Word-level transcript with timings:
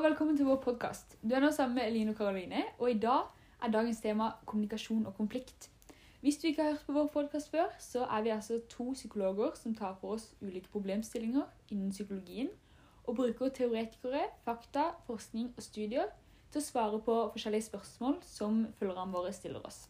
og 0.00 0.04
velkommen 0.04 0.36
til 0.36 0.46
vår 0.48 0.62
podkast. 0.64 1.18
Du 1.20 1.34
er 1.36 1.42
nå 1.44 1.50
sammen 1.52 1.74
med 1.76 1.84
Eline 1.84 2.14
og 2.14 2.16
Karoline, 2.16 2.62
og 2.78 2.88
i 2.88 2.96
dag 2.98 3.26
er 3.60 3.72
dagens 3.72 3.98
tema 4.00 4.30
kommunikasjon 4.48 5.02
og 5.06 5.12
konflikt. 5.14 5.66
Hvis 6.22 6.38
du 6.40 6.46
ikke 6.48 6.62
har 6.62 6.70
hørt 6.70 6.86
på 6.86 6.92
vår 6.92 7.10
podkast 7.12 7.50
før, 7.50 7.66
så 7.78 8.06
er 8.06 8.22
vi 8.22 8.32
altså 8.32 8.62
to 8.68 8.86
psykologer 8.94 9.50
som 9.60 9.74
tar 9.76 9.98
for 10.00 10.14
oss 10.14 10.30
ulike 10.40 10.72
problemstillinger 10.72 11.42
innen 11.68 11.90
psykologien, 11.90 12.48
og 13.04 13.16
bruker 13.16 13.52
teoretikere, 13.58 14.22
fakta, 14.44 14.86
forskning 15.06 15.52
og 15.56 15.62
studier 15.62 16.08
til 16.52 16.62
å 16.62 16.64
svare 16.64 17.02
på 17.04 17.18
forskjellige 17.34 17.68
spørsmål 17.68 18.16
som 18.24 18.64
følgerne 18.78 19.12
våre 19.12 19.34
stiller 19.36 19.68
oss. 19.68 19.82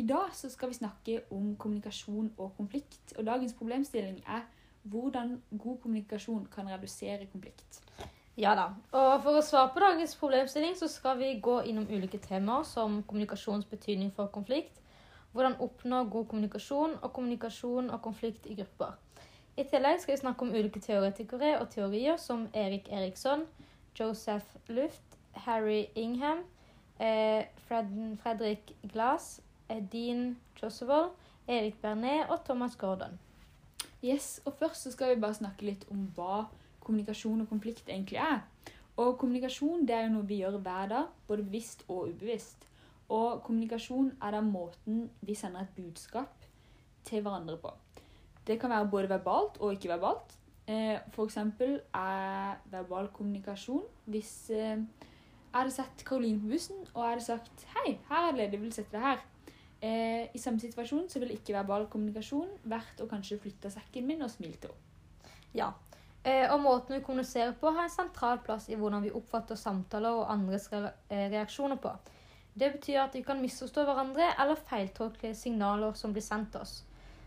I 0.00 0.08
dag 0.08 0.32
så 0.32 0.48
skal 0.48 0.72
vi 0.72 0.80
snakke 0.80 1.20
om 1.30 1.52
kommunikasjon 1.56 2.32
og 2.38 2.56
konflikt, 2.56 3.12
og 3.18 3.28
dagens 3.28 3.52
problemstilling 3.60 4.24
er 4.24 4.48
hvordan 4.82 5.42
god 5.52 5.78
kommunikasjon 5.84 6.48
kan 6.56 6.72
redusere 6.72 7.28
konflikt. 7.28 7.82
Ja 8.36 8.54
da. 8.56 8.70
Og 8.96 9.18
for 9.24 9.36
å 9.36 9.44
svare 9.44 9.72
på 9.74 9.80
dagens 9.82 10.14
problemstilling 10.16 10.76
så 10.78 10.88
skal 10.88 11.18
vi 11.20 11.34
gå 11.44 11.58
innom 11.68 11.88
ulike 11.90 12.20
temaer 12.22 12.64
som 12.64 13.02
kommunikasjons 13.04 13.66
betydning 13.68 14.12
for 14.16 14.32
konflikt, 14.32 14.78
hvordan 15.32 15.58
oppnå 15.60 16.04
god 16.12 16.28
kommunikasjon 16.30 16.96
og 17.02 17.12
kommunikasjon 17.12 17.90
og 17.92 18.00
konflikt 18.04 18.48
i 18.48 18.56
grupper. 18.56 18.96
I 19.56 19.66
tillegg 19.68 20.00
skal 20.00 20.14
vi 20.14 20.22
snakke 20.22 20.46
om 20.46 20.54
ulike 20.54 20.80
teoretikere 20.80 21.58
og 21.60 21.68
teorier 21.74 22.16
som 22.16 22.46
Erik 22.56 22.88
Eriksson, 22.88 23.44
Joseph 23.98 24.56
Luft, 24.68 25.18
Harry 25.44 25.90
Ingham, 25.94 26.40
eh, 26.98 27.44
Fredrik 27.68 28.72
Glass, 28.92 29.42
Dean 29.68 30.38
Josevold, 30.56 31.12
Erik 31.48 31.76
Bernet 31.82 32.30
og 32.30 32.44
Thomas 32.44 32.76
Gordon. 32.76 33.18
Yes, 34.02 34.40
og 34.44 34.54
Først 34.58 34.82
så 34.82 34.92
skal 34.92 35.14
vi 35.14 35.20
bare 35.20 35.34
snakke 35.34 35.68
litt 35.68 35.84
om 35.90 36.08
hva 36.16 36.46
kommunikasjon 36.84 37.44
og 37.44 37.48
konflikt 37.48 37.88
egentlig 37.88 38.18
er. 38.22 38.42
Og 39.00 39.16
kommunikasjon 39.18 39.86
det 39.88 39.96
er 39.96 40.06
jo 40.06 40.16
noe 40.18 40.28
vi 40.28 40.42
gjør 40.42 40.58
hver 40.60 40.90
dag, 40.90 41.08
både 41.28 41.46
bevisst 41.46 41.84
og 41.88 42.10
ubevisst. 42.10 42.66
Og 43.12 43.42
kommunikasjon 43.44 44.12
er 44.22 44.36
da 44.36 44.42
måten 44.44 45.06
vi 45.24 45.36
sender 45.36 45.64
et 45.64 45.74
budskap 45.76 46.46
til 47.04 47.24
hverandre 47.24 47.56
på. 47.60 47.72
Det 48.46 48.58
kan 48.60 48.70
være 48.70 48.90
både 48.90 49.10
verbalt 49.10 49.58
og 49.60 49.72
ikke 49.72 49.92
verbalt. 49.94 50.36
F.eks. 51.12 51.36
er 51.36 52.60
verbal 52.70 53.08
kommunikasjon 53.12 53.82
hvis 54.06 54.50
eh, 54.54 54.78
jeg 54.78 55.56
hadde 55.56 55.74
sett 55.74 56.04
Karoline 56.06 56.40
på 56.40 56.52
bussen 56.52 56.78
og 56.94 57.02
jeg 57.02 57.10
hadde 57.10 57.24
sagt 57.24 57.66
'Hei, 57.74 57.98
her 58.08 58.28
er 58.28 58.30
det 58.30 58.40
ledig, 58.40 58.60
vil 58.60 58.72
sette 58.72 58.96
deg 58.96 59.02
her'. 59.02 59.24
Eh, 59.82 60.28
I 60.34 60.38
samme 60.38 60.60
situasjon 60.60 61.08
så 61.10 61.18
ville 61.18 61.34
ikke 61.34 61.52
verbal 61.52 61.88
kommunikasjon 61.90 62.48
vært 62.64 63.02
å 63.02 63.08
kanskje 63.10 63.40
flytte 63.42 63.70
sekken 63.70 64.06
min 64.06 64.22
og 64.22 64.30
smile 64.30 64.56
til 64.56 64.70
henne. 64.70 65.32
Ja, 65.54 65.72
Eh, 65.72 65.91
og 66.24 66.60
måten 66.62 66.94
vi 66.94 67.02
kommuniserer 67.02 67.54
på, 67.58 67.70
har 67.74 67.88
en 67.88 67.90
sentral 67.90 68.38
plass 68.46 68.68
i 68.70 68.76
hvordan 68.78 69.02
vi 69.02 69.10
oppfatter 69.10 69.58
samtaler 69.58 70.20
og 70.20 70.30
andres 70.30 70.68
eh, 70.72 71.26
reaksjoner 71.32 71.80
på. 71.82 71.90
Det 72.54 72.68
betyr 72.76 73.00
at 73.02 73.14
vi 73.16 73.24
kan 73.26 73.40
misforstå 73.42 73.82
hverandre 73.88 74.28
eller 74.38 74.60
feiltolke 74.68 75.32
signaler 75.34 75.96
som 75.98 76.12
blir 76.12 76.22
sendt 76.22 76.56
oss. 76.60 76.82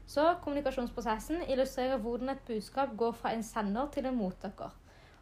Så 0.08 0.24
kommunikasjonsprosessen 0.44 1.44
illustrerer 1.50 1.98
hvordan 1.98 2.30
et 2.30 2.44
budskap 2.48 2.94
går 2.98 3.16
fra 3.18 3.34
en 3.34 3.44
sender 3.44 3.90
til 3.92 4.06
en 4.06 4.16
mottaker, 4.16 4.72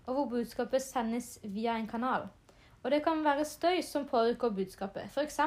og 0.06 0.14
hvor 0.14 0.26
budskapet 0.36 0.84
sendes 0.84 1.38
via 1.44 1.78
en 1.80 1.88
kanal. 1.88 2.28
Og 2.84 2.92
det 2.92 3.04
kan 3.04 3.24
være 3.24 3.46
støy 3.48 3.82
som 3.82 4.06
påvirker 4.06 4.50
budskapet. 4.50 5.08
F.eks. 5.08 5.40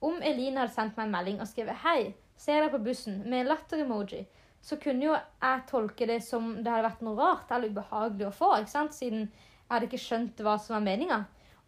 om 0.00 0.18
Eline 0.22 0.58
hadde 0.58 0.74
sendt 0.74 0.98
meg 0.98 1.06
en 1.06 1.14
melding 1.14 1.40
og 1.40 1.48
skrevet 1.48 1.78
'Hei, 1.84 2.14
ser 2.36 2.60
deg 2.60 2.70
på 2.70 2.82
bussen' 2.82 3.22
med 3.28 3.46
latter-emoji, 3.46 4.26
så 4.60 4.76
kunne 4.82 5.06
jo 5.06 5.14
jeg 5.14 5.64
tolke 5.70 6.06
det 6.08 6.20
som 6.26 6.50
det 6.58 6.70
hadde 6.70 6.88
vært 6.88 7.02
noe 7.06 7.18
rart 7.18 7.52
eller 7.54 7.72
ubehagelig 7.72 8.28
å 8.28 8.34
få, 8.34 8.52
ikke 8.58 8.74
sant? 8.74 8.96
siden 8.96 9.26
jeg 9.28 9.70
hadde 9.70 9.88
ikke 9.88 10.00
skjønt 10.02 10.40
hva 10.44 10.56
som 10.60 10.78
var 10.78 10.86
meninga. 10.86 11.18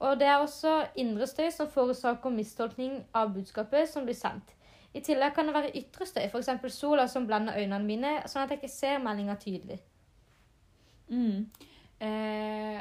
Og 0.01 0.17
det 0.21 0.31
er 0.31 0.41
også 0.41 0.73
indre 1.01 1.29
støy 1.29 1.51
som 1.53 1.69
forårsaker 1.69 2.33
mistolkning 2.33 3.03
av 3.17 3.35
budskapet 3.35 3.91
som 3.91 4.07
blir 4.09 4.17
sendt. 4.17 4.55
I 4.97 5.03
tillegg 5.07 5.37
kan 5.37 5.47
det 5.47 5.55
være 5.55 5.75
ytre 5.79 6.07
støy, 6.09 6.25
f.eks. 6.27 6.49
sola 6.75 7.05
som 7.09 7.27
blender 7.29 7.59
øynene 7.61 7.87
mine, 7.87 8.15
sånn 8.27 8.43
at 8.43 8.55
jeg 8.55 8.63
ikke 8.63 8.73
ser 8.73 9.03
meldinga 9.05 9.37
tydelig. 9.39 9.79
Mm. 11.11 11.45
Eh, 12.01 12.81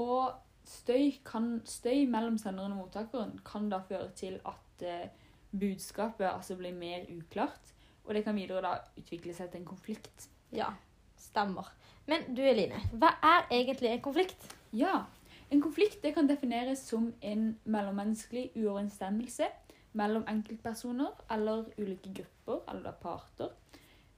og 0.00 0.32
støy, 0.66 1.18
kan, 1.26 1.58
støy, 1.68 2.06
mellom 2.10 2.38
senderen 2.40 2.74
og 2.74 2.86
mottakeren 2.86 3.36
kan 3.46 3.68
da 3.70 3.82
føre 3.84 4.10
til 4.18 4.40
at 4.48 4.84
eh, 4.86 5.28
budskapet 5.52 6.26
altså 6.30 6.56
blir 6.58 6.74
mer 6.74 7.06
uklart. 7.12 7.74
Og 8.08 8.14
det 8.16 8.24
kan 8.24 8.36
videre 8.36 8.64
da 8.64 8.74
utvikle 8.96 9.34
seg 9.36 9.50
til 9.52 9.60
en 9.60 9.68
konflikt. 9.68 10.28
Ja, 10.56 10.72
stemmer. 11.20 11.68
Men 12.08 12.24
du 12.32 12.40
Eline, 12.40 12.80
hva 12.96 13.12
er 13.20 13.50
egentlig 13.52 13.92
en 13.92 14.00
konflikt? 14.00 14.48
Ja, 14.72 15.04
en 15.52 15.60
konflikt 15.60 16.02
det 16.02 16.14
kan 16.16 16.28
defineres 16.28 16.78
som 16.88 17.12
en 17.20 17.58
mellommenneskelig 17.64 18.50
uoverensstemmelse 18.56 19.48
mellom 19.92 20.24
enkeltpersoner 20.28 21.20
eller 21.30 21.68
ulike 21.78 22.14
grupper 22.14 22.64
eller 22.72 22.92
parter, 22.92 23.52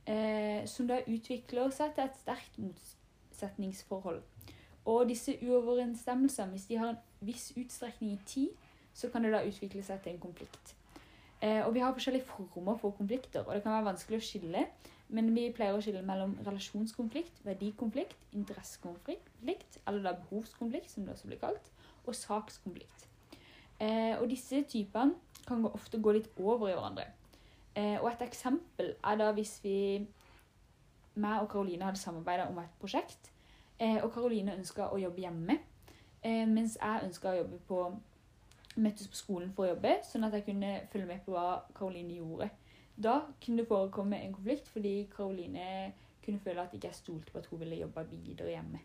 eh, 0.07 0.67
som 0.67 0.87
da 0.87 1.03
utvikler 1.07 1.71
seg 1.75 1.95
til 1.95 2.07
et 2.07 2.19
sterkt 2.23 2.59
motsetningsforhold. 2.63 4.23
Og 4.85 5.09
disse 5.09 5.35
uoverensstemmelsene, 5.43 6.51
hvis 6.51 6.67
de 6.71 6.79
har 6.79 6.95
en 6.95 7.03
viss 7.21 7.53
utstrekning 7.57 8.13
i 8.13 8.21
tid, 8.27 8.49
så 8.95 9.11
kan 9.11 9.25
det 9.25 9.33
da 9.33 9.43
utvikle 9.47 9.83
seg 9.83 10.03
til 10.03 10.15
en 10.15 10.23
konflikt. 10.23 10.75
Eh, 11.41 11.67
og 11.67 11.75
vi 11.75 11.81
har 11.81 11.93
forskjellige 11.97 12.29
former 12.29 12.77
for 12.77 12.91
konflikter, 12.91 13.45
og 13.45 13.55
det 13.55 13.63
kan 13.63 13.73
være 13.73 13.89
vanskelig 13.93 14.21
å 14.21 14.25
skille. 14.25 14.65
Men 15.11 15.33
vi 15.35 15.49
pleier 15.55 15.75
å 15.75 15.83
skille 15.83 16.05
mellom 16.07 16.37
relasjonskonflikt, 16.47 17.41
verdikonflikt, 17.45 18.19
interessekonflikt, 18.37 19.81
eller 19.89 20.05
da 20.05 20.13
behovskonflikt, 20.21 20.91
som 20.91 21.07
det 21.07 21.17
også 21.17 21.31
blir 21.31 21.41
kalt, 21.41 21.73
og 22.07 22.15
sakskonflikt. 22.15 23.09
Eh, 23.81 24.15
og 24.21 24.29
disse 24.31 24.63
typene 24.69 25.17
kan 25.49 25.65
ofte 25.67 25.99
gå 25.99 26.13
litt 26.15 26.29
over 26.39 26.69
i 26.69 26.77
hverandre. 26.77 27.09
Eh, 27.75 27.97
og 28.03 28.11
et 28.13 28.23
eksempel 28.29 28.95
er 29.05 29.19
da 29.19 29.31
hvis 29.35 29.57
vi 29.65 29.77
meg 31.21 31.43
og 31.43 31.51
Karoline 31.51 31.89
hadde 31.89 31.99
samarbeida 31.99 32.47
om 32.51 32.59
et 32.63 32.79
prosjekt, 32.81 33.33
eh, 33.79 33.99
og 34.03 34.13
Karoline 34.15 34.55
ønska 34.59 34.91
å 34.93 35.01
jobbe 35.01 35.25
hjemme, 35.25 35.59
eh, 36.23 36.47
mens 36.47 36.77
jeg 36.81 37.09
ønska 37.09 37.33
å 37.33 37.39
jobbe 37.43 37.59
på 37.69 37.81
møttes 38.77 39.09
på 39.11 39.19
skolen 39.19 39.53
for 39.55 39.67
å 39.67 39.73
jobbe, 39.73 39.97
sånn 40.07 40.27
at 40.29 40.37
jeg 40.37 40.47
kunne 40.47 40.75
følge 40.93 41.09
med 41.09 41.25
på 41.25 41.35
hva 41.35 41.63
Karoline 41.77 42.21
gjorde. 42.21 42.51
Da 43.01 43.17
kunne 43.43 43.63
det 43.63 43.69
forekomme 43.71 44.21
en 44.21 44.35
konflikt 44.35 44.69
fordi 44.71 44.95
Karoline 45.15 45.93
kunne 46.25 46.43
føle 46.45 46.63
at 46.63 46.75
ikke 46.77 46.91
jeg 46.91 46.99
stolte 46.99 47.33
på 47.33 47.41
at 47.41 47.49
hun 47.51 47.63
ville 47.63 47.81
jobbe 47.81 48.05
videre 48.11 48.53
hjemme. 48.53 48.83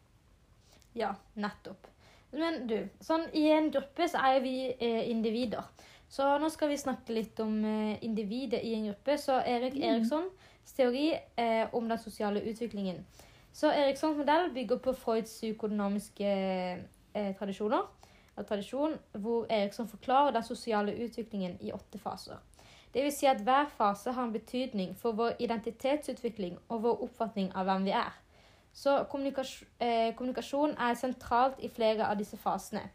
Ja, 0.95 1.11
nettopp. 1.35 1.89
Men 2.35 2.63
du, 2.67 2.77
sånn 3.03 3.27
i 3.35 3.45
en 3.51 3.69
gruppe 3.71 4.07
så 4.11 4.23
er 4.31 4.39
vi 4.43 4.55
eh, 4.71 5.03
individer. 5.11 5.67
Så 6.11 6.25
nå 6.39 6.49
skal 6.53 6.71
vi 6.71 6.79
snakke 6.79 7.15
litt 7.15 7.39
om 7.43 7.53
eh, 7.65 8.03
individet 8.05 8.61
i 8.63 8.75
en 8.77 8.89
gruppe. 8.89 9.17
Så 9.19 9.37
Erik 9.43 9.75
mm. 9.75 9.85
Erikssons 9.91 10.75
teori 10.75 11.09
eh, 11.13 11.67
om 11.75 11.87
den 11.91 12.01
sosiale 12.01 12.43
utviklingen. 12.47 13.03
Så 13.55 13.71
Erikssons 13.71 14.17
modell 14.19 14.49
bygger 14.55 14.81
på 14.83 14.95
Freuds 14.99 15.35
psykodynamiske 15.37 16.31
eh, 16.31 17.31
tradisjoner 17.39 17.85
av 18.37 18.43
tradisjon, 18.43 18.97
hvor 19.11 19.45
Eriksson 19.49 19.87
forklarer 19.87 20.35
den 20.35 20.43
sosiale 20.43 20.95
utviklingen 21.05 21.57
i 21.61 21.71
åtte 21.73 21.99
faser. 21.99 22.41
Det 22.93 23.03
vil 23.03 23.11
si 23.11 23.27
at 23.27 23.41
hver 23.43 23.67
fase 23.77 24.11
har 24.11 24.23
en 24.23 24.33
betydning 24.33 24.93
for 24.95 25.11
vår 25.11 25.33
identitetsutvikling 25.43 26.57
og 26.69 26.83
vår 26.83 27.01
oppfatning 27.03 27.49
av 27.55 27.67
hvem 27.67 27.87
vi 27.87 27.91
er. 27.91 28.13
Så 28.75 28.93
eh, 28.99 30.15
kommunikasjon 30.15 30.75
er 30.79 30.95
sentralt 30.99 31.59
i 31.59 31.71
flere 31.71 32.07
av 32.07 32.17
disse 32.19 32.37
fasene. 32.37 32.85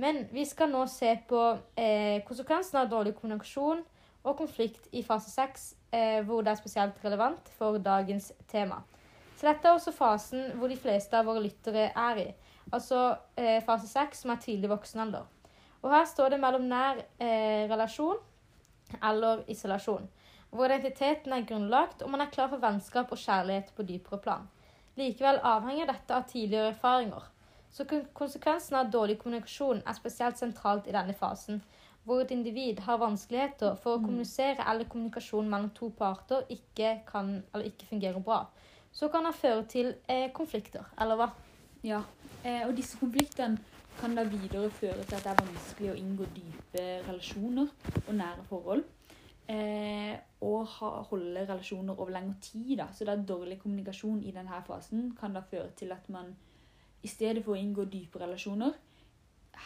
Men 0.00 0.26
vi 0.32 0.44
skal 0.48 0.70
nå 0.72 0.86
se 0.88 1.14
på 1.28 1.40
eh, 1.76 2.20
konsekvensene 2.28 2.84
av 2.84 2.92
dårlig 2.92 3.14
kommunikasjon 3.16 3.82
og 4.24 4.36
konflikt 4.36 4.88
i 4.92 5.02
fase 5.04 5.32
seks, 5.32 5.74
eh, 5.92 6.20
hvor 6.24 6.44
det 6.44 6.52
er 6.52 6.60
spesielt 6.60 7.04
relevant 7.04 7.48
for 7.58 7.78
dagens 7.78 8.32
tema. 8.48 8.82
Så 9.36 9.48
dette 9.48 9.68
er 9.68 9.76
også 9.76 9.92
fasen 9.96 10.50
hvor 10.60 10.68
de 10.68 10.76
fleste 10.76 11.16
av 11.16 11.28
våre 11.28 11.40
lyttere 11.44 11.90
er 11.96 12.22
i 12.26 12.28
altså 12.70 13.16
eh, 13.36 13.60
fase 13.66 13.88
seks, 13.88 14.22
som 14.22 14.32
er 14.34 14.42
tidlig 14.42 14.70
voksen 14.70 15.04
alder. 15.06 15.26
Og 15.82 15.90
her 15.94 16.04
står 16.04 16.34
det 16.34 16.40
mellom 16.42 16.68
nær 16.68 17.00
eh, 17.18 17.66
relasjon 17.70 18.20
eller 19.06 19.44
isolasjon, 19.48 20.08
hvor 20.50 20.66
identiteten 20.66 21.32
er 21.32 21.46
grunnlagt 21.46 22.02
og 22.02 22.10
man 22.10 22.24
er 22.24 22.32
klar 22.32 22.50
for 22.50 22.62
vennskap 22.62 23.12
og 23.12 23.20
kjærlighet 23.20 23.70
på 23.76 23.86
dypere 23.88 24.20
plan. 24.22 24.48
Likevel 24.98 25.38
avhenger 25.46 25.88
dette 25.88 26.16
av 26.16 26.26
tidligere 26.28 26.74
erfaringer. 26.74 27.28
Så 27.70 27.86
konsekvensen 27.86 28.76
av 28.80 28.90
dårlig 28.90 29.20
kommunikasjon 29.20 29.84
er 29.86 29.96
spesielt 29.96 30.40
sentralt 30.40 30.88
i 30.90 30.94
denne 30.94 31.14
fasen, 31.14 31.60
hvor 32.04 32.24
et 32.24 32.32
individ 32.34 32.80
har 32.82 32.98
vanskeligheter 32.98 33.76
for 33.78 33.94
å 33.94 34.00
mm. 34.00 34.06
kommunisere 34.08 34.66
eller 34.72 34.88
kommunikasjon 34.90 35.48
mellom 35.48 35.70
to 35.76 35.92
parter 35.94 36.48
ikke, 36.50 36.96
kan, 37.06 37.36
eller 37.52 37.70
ikke 37.70 37.86
fungerer 37.92 38.24
bra. 38.24 38.42
Så 38.92 39.08
kan 39.08 39.28
det 39.28 39.36
føre 39.38 39.62
til 39.70 39.92
eh, 40.10 40.32
konflikter, 40.34 40.88
eller 40.98 41.20
hva? 41.20 41.28
Ja, 41.86 42.02
Eh, 42.44 42.62
og 42.66 42.76
disse 42.76 42.98
konfliktene 42.98 43.58
kan 44.00 44.14
da 44.16 44.24
videre 44.24 44.70
føre 44.72 45.04
til 45.04 45.18
at 45.18 45.24
det 45.26 45.32
er 45.32 45.42
vanskelig 45.44 45.90
å 45.92 45.98
inngå 46.00 46.28
dype 46.36 46.84
relasjoner 47.08 47.68
og 48.06 48.14
nære 48.16 48.44
forhold. 48.48 48.84
Eh, 49.50 50.14
og 50.46 50.66
ha, 50.76 50.90
holde 51.10 51.42
relasjoner 51.42 51.98
over 51.98 52.12
lengre 52.14 52.36
tid. 52.40 52.76
Da. 52.78 52.86
Så 52.94 53.04
da 53.04 53.16
dårlig 53.16 53.58
kommunikasjon 53.60 54.22
i 54.22 54.32
denne 54.32 54.62
fasen 54.66 55.10
kan 55.20 55.34
da 55.34 55.42
føre 55.50 55.70
til 55.76 55.92
at 55.92 56.08
man 56.08 56.32
i 57.02 57.08
stedet 57.08 57.44
for 57.44 57.56
å 57.56 57.60
inngå 57.60 57.84
dype 57.90 58.20
relasjoner, 58.20 58.72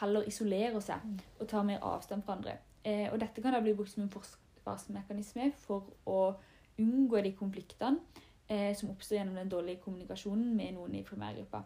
heller 0.01 0.27
isolerer 0.27 0.81
seg 0.81 1.05
Mm. 1.05 1.19
og 1.41 1.49
tar 1.49 1.63
mer 1.63 1.79
avstand 1.83 2.25
fra 2.25 2.35
andre. 2.35 2.59
Eh, 2.85 3.13
og 3.13 3.21
dette 3.21 3.43
kan 3.43 3.53
da 3.53 3.61
bli 3.61 3.75
brukt 3.75 3.91
som 3.91 4.03
en 4.03 4.11
forsvarsmekanisme 4.11 5.53
for 5.57 5.85
å 6.07 6.35
unngå 6.79 7.23
de 7.23 7.33
konfliktene 7.33 8.01
eh, 8.49 8.75
som 8.75 8.91
oppstår 8.91 9.19
gjennom 9.19 9.35
den 9.35 9.49
dårlige 9.49 9.81
kommunikasjonen 9.85 10.57
med 10.57 10.75
noen 10.75 10.95
i 10.95 11.03
primærgruppa. 11.03 11.63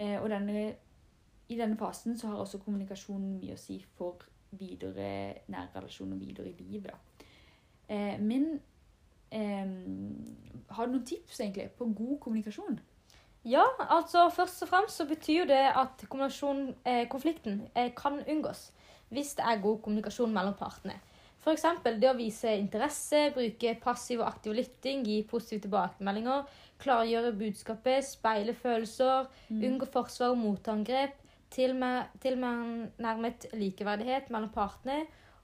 Eh, 0.00 0.16
og 0.16 0.30
denne, 0.32 0.74
i 1.48 1.58
denne 1.58 1.76
fasen 1.78 2.18
så 2.18 2.32
har 2.32 2.40
også 2.40 2.62
kommunikasjonen 2.64 3.36
mye 3.36 3.56
å 3.56 3.60
si 3.60 3.78
for 3.98 4.24
videre 4.50 5.10
nære 5.50 5.76
relasjoner 5.76 6.18
videre 6.18 6.50
i 6.50 6.56
livet. 6.58 6.90
Da. 6.90 7.26
Eh, 7.90 8.20
men 8.22 8.60
eh, 9.30 9.66
har 10.70 10.86
du 10.86 10.94
noen 10.94 11.06
tips 11.06 11.40
egentlig 11.40 11.70
på 11.78 11.90
god 11.90 12.18
kommunikasjon? 12.22 12.80
Ja, 13.44 13.64
altså 13.88 14.28
først 14.28 14.62
og 14.62 14.68
fremst 14.68 15.00
så 15.00 15.06
betyr 15.08 15.46
det 15.48 15.62
at 15.72 16.02
eh, 16.04 17.06
konflikten 17.08 17.62
kan 17.96 18.20
unngås 18.28 18.70
hvis 19.10 19.34
det 19.34 19.44
er 19.46 19.62
god 19.62 19.80
kommunikasjon 19.82 20.32
mellom 20.32 20.54
partene. 20.54 21.00
F.eks. 21.40 21.62
det 21.96 22.10
å 22.10 22.16
vise 22.18 22.52
interesse, 22.60 23.30
bruke 23.32 23.72
passiv 23.80 24.20
og 24.20 24.28
aktiv 24.28 24.52
lytting, 24.58 25.06
gi 25.08 25.22
positive 25.28 25.64
tilbakemeldinger, 25.64 26.44
klargjøre 26.82 27.32
budskapet, 27.40 28.04
speile 28.04 28.52
følelser, 28.56 29.30
unngå 29.48 29.88
forsvar 29.88 30.34
og 30.34 30.42
motangrep, 30.42 31.16
tilnærmet 31.50 33.48
likeverdighet 33.56 34.28
mellom 34.30 34.52
partene 34.54 35.00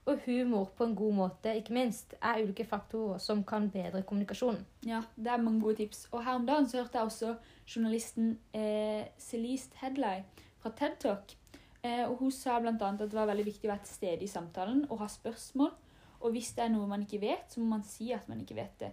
og 0.07 0.21
humor 0.23 0.69
på 0.77 0.85
en 0.87 0.93
god 0.95 1.15
måte, 1.17 1.51
ikke 1.59 1.73
minst, 1.75 2.13
er 2.21 2.43
ulike 2.45 2.63
faktorer 2.67 3.19
som 3.19 3.41
kan 3.43 3.67
bedre 3.73 4.05
kommunikasjonen. 4.07 4.61
Ja, 4.87 5.01
det 5.17 5.33
er 5.33 5.41
mange 5.43 5.65
gode 5.65 5.81
tips. 5.81 6.05
Og 6.13 6.23
her 6.23 6.39
om 6.39 6.45
dagen 6.47 6.69
så 6.69 6.79
hørte 6.79 7.01
jeg 7.01 7.09
også 7.09 7.33
journalisten 7.67 8.37
eh, 8.55 9.09
Celeste 9.19 9.75
Headley 9.81 10.23
fra 10.61 10.71
TED 10.77 10.95
Talk. 11.03 11.35
Eh, 11.83 12.05
og 12.05 12.21
hun 12.21 12.31
sa 12.31 12.55
bl.a. 12.61 12.71
at 12.71 13.03
det 13.03 13.11
var 13.13 13.27
veldig 13.27 13.49
viktig 13.49 13.67
å 13.67 13.73
være 13.73 13.83
til 13.83 13.97
stede 13.97 14.23
i 14.23 14.31
samtalen 14.31 14.85
og 14.87 15.01
ha 15.03 15.09
spørsmål. 15.11 15.75
Og 16.19 16.33
hvis 16.33 16.53
det 16.57 16.65
er 16.65 16.73
noe 16.73 16.87
man 16.89 17.03
ikke 17.05 17.21
vet, 17.21 17.49
så 17.51 17.61
må 17.61 17.69
man 17.75 17.85
si 17.85 18.11
at 18.15 18.27
man 18.29 18.41
ikke 18.41 18.57
vet 18.57 18.79
det. 18.81 18.91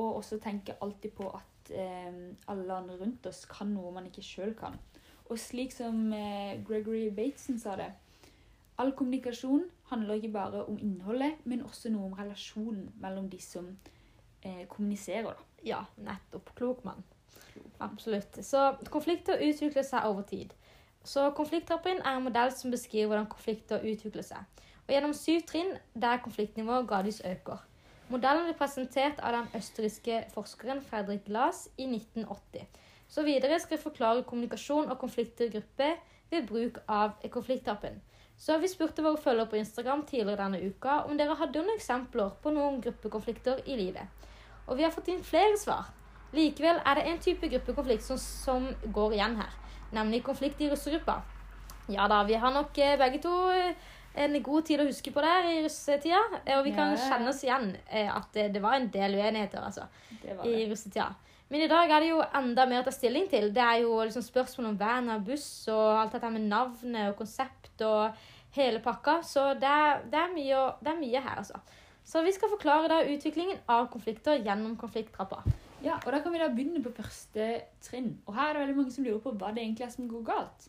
Og 0.00 0.16
også 0.20 0.38
tenke 0.42 0.76
alltid 0.82 1.14
på 1.16 1.28
at 1.30 1.72
eh, 1.74 2.16
alle 2.48 2.74
andre 2.74 2.98
rundt 3.00 3.26
oss 3.30 3.44
kan 3.50 3.70
noe 3.74 3.92
man 3.94 4.08
ikke 4.08 4.24
sjøl 4.24 4.54
kan. 4.58 4.78
Og 5.30 5.38
slik 5.40 5.72
som 5.72 6.12
eh, 6.12 6.60
Gregory 6.66 7.08
Bateson 7.14 7.58
sa 7.60 7.76
det, 7.80 7.92
all 8.78 8.92
kommunikasjon 8.96 9.68
handler 9.90 10.18
ikke 10.18 10.32
bare 10.34 10.64
om 10.66 10.78
innholdet, 10.78 11.38
men 11.44 11.62
også 11.62 11.92
noe 11.94 12.10
om 12.10 12.16
relasjonen 12.18 12.88
mellom 13.00 13.28
de 13.30 13.40
som 13.42 13.68
eh, 14.42 14.64
kommuniserer. 14.68 15.30
da. 15.30 15.50
Ja, 15.64 15.84
nettopp. 15.96 16.50
Klok 16.58 16.84
mann. 16.84 17.04
Absolutt. 17.80 18.44
Så 18.44 18.74
konflikter 18.90 19.40
utvikler 19.40 19.86
seg 19.86 20.08
over 20.08 20.22
tid. 20.28 20.52
Så 21.04 21.28
konflikttrappen 21.36 22.00
er 22.00 22.16
en 22.16 22.24
modell 22.24 22.52
som 22.56 22.72
beskriver 22.72 23.12
hvordan 23.12 23.30
konflikter 23.30 23.84
utvikler 23.84 24.24
seg. 24.24 24.62
Og 24.84 24.92
gjennom 24.92 25.14
syv 25.16 25.44
trinn 25.48 25.76
der 25.94 26.20
konfliktnivået 26.24 26.88
gradvis 26.88 27.22
øker. 27.24 27.62
Modellen 28.12 28.44
ble 28.44 28.56
presentert 28.58 29.20
av 29.24 29.32
den 29.32 29.46
østerrikske 29.56 30.24
forskeren 30.34 30.82
Fredrik 30.84 31.24
Glass 31.24 31.68
i 31.78 31.86
1980. 31.88 32.66
Så 33.08 33.22
videre 33.24 33.58
skal 33.60 33.78
jeg 33.78 33.84
forklare 33.84 34.26
kommunikasjon 34.28 34.90
og 34.92 34.98
konflikter 35.00 35.48
i 35.48 35.54
gruppe 35.54 35.94
ved 36.30 36.46
bruk 36.48 36.82
av 36.88 37.16
konflikttrappen. 37.30 38.00
Så 38.36 38.58
vi 38.58 38.68
spurte 38.68 39.02
våre 39.02 39.20
følgere 39.22 39.48
på 39.50 39.56
Instagram 39.56 40.02
tidligere 40.06 40.42
denne 40.42 40.60
uka 40.60 41.00
om 41.08 41.16
dere 41.18 41.36
hadde 41.38 41.62
noen 41.62 41.78
eksempler 41.78 42.34
på 42.42 42.52
noen 42.52 42.80
gruppekonflikter 42.82 43.62
i 43.64 43.76
livet. 43.78 44.30
Og 44.66 44.76
vi 44.76 44.84
har 44.84 44.92
fått 44.92 45.08
inn 45.12 45.22
flere 45.24 45.56
svar. 45.60 45.92
Likevel 46.34 46.80
er 46.82 46.98
det 46.98 47.06
en 47.08 47.20
type 47.22 47.48
gruppekonflikt 47.48 48.04
som, 48.04 48.18
som 48.18 48.66
går 48.92 49.14
igjen 49.14 49.36
her, 49.38 49.52
nemlig 49.94 50.24
konflikt 50.26 50.60
i 50.60 50.70
russegruppa. 50.72 51.20
Ja 51.88 52.08
da, 52.10 52.22
vi 52.26 52.34
har 52.40 52.50
nok 52.52 52.78
eh, 52.80 52.96
begge 52.98 53.20
to 53.22 53.32
eh, 53.52 53.76
en 54.14 54.36
god 54.42 54.64
tid 54.68 54.80
å 54.82 54.86
huske 54.88 55.10
på 55.14 55.22
der 55.24 55.48
i 55.50 55.60
russetida, 55.64 56.20
og 56.56 56.64
vi 56.66 56.72
kan 56.76 56.92
Ja, 56.94 57.02
kjenne 57.10 57.30
oss 57.32 57.42
igjen 57.44 57.70
eh, 57.90 58.10
at 58.14 58.28
det, 58.36 58.48
det 58.54 58.62
var 58.62 58.76
en 58.78 58.88
del 58.94 59.16
uenigheter, 59.18 59.62
altså 59.66 59.88
Det 60.22 60.36
det. 60.38 60.46
i 60.50 60.66
russetida. 60.70 61.08
Men 61.50 61.60
i 61.60 61.68
dag 61.70 61.90
er 61.90 62.00
det 62.00 62.08
jo 62.08 62.22
enda 62.34 62.64
mer 62.66 62.80
å 62.82 62.86
ta 62.86 62.92
stilling 62.94 63.26
til. 63.30 63.50
Det 63.54 63.62
er 63.62 63.82
jo 63.82 63.98
liksom 64.00 64.22
spørsmål 64.24 64.70
om 64.72 64.78
van 64.80 65.10
og 65.12 65.26
buss 65.26 65.46
og 65.68 65.98
alt 66.00 66.14
dette 66.16 66.30
med 66.32 66.46
navnet 66.50 67.10
og 67.10 67.18
konsept 67.18 67.82
og 67.84 68.14
hele 68.56 68.80
pakka. 68.82 69.18
Så 69.22 69.50
det 69.60 69.68
er, 69.68 70.00
det 70.10 70.18
er, 70.22 70.32
mye, 70.34 70.62
er 70.88 70.98
mye 70.98 71.20
her, 71.20 71.42
altså. 71.42 71.60
Så 72.04 72.22
vi 72.24 72.32
skal 72.36 72.50
forklare 72.52 72.88
da 72.90 73.02
utviklingen 73.08 73.60
av 73.70 73.86
konflikter 73.92 74.40
gjennom 74.44 74.74
konflikttrappa. 74.80 75.42
Ja, 75.84 75.98
og 76.00 76.10
da 76.12 76.20
kan 76.24 76.32
vi 76.32 76.40
da 76.40 76.48
begynne 76.52 76.82
på 76.84 76.92
første 76.96 77.46
trinn. 77.84 78.14
Og 78.26 78.34
her 78.36 78.50
er 78.50 78.58
det 78.58 78.64
veldig 78.64 78.76
mange 78.80 78.92
som 78.96 79.04
lurer 79.04 79.20
på 79.24 79.32
hva 79.36 79.52
det 79.56 79.62
egentlig 79.64 79.86
er 79.86 79.92
som 79.94 80.08
går 80.08 80.24
galt. 80.26 80.68